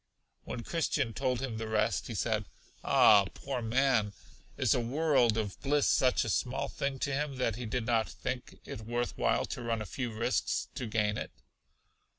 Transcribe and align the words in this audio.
When 0.45 0.63
Christian 0.63 1.13
told 1.13 1.41
him 1.41 1.57
the 1.57 1.67
rest, 1.67 2.07
he 2.07 2.15
said: 2.15 2.45
Ah, 2.83 3.27
poor 3.35 3.61
man! 3.61 4.13
Is 4.57 4.73
a 4.73 4.79
world 4.79 5.37
of 5.37 5.61
bliss 5.61 5.85
such 5.85 6.25
a 6.25 6.29
small 6.29 6.67
thing 6.69 6.97
to 6.97 7.13
him, 7.13 7.35
that 7.35 7.55
he 7.55 7.67
did 7.67 7.85
not 7.85 8.09
think 8.09 8.57
it 8.65 8.81
worth 8.81 9.15
while 9.15 9.45
to 9.45 9.61
run 9.61 9.79
a 9.79 9.85
few 9.85 10.11
risks 10.11 10.69
to 10.73 10.87
gain 10.87 11.19
it? 11.19 11.29